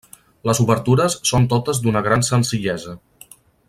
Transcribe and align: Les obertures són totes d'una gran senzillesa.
Les 0.49 0.61
obertures 0.63 1.17
són 1.33 1.47
totes 1.53 1.83
d'una 1.85 2.05
gran 2.09 2.27
senzillesa. 2.33 2.99